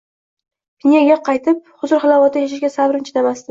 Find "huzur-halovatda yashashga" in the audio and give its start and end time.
1.83-2.73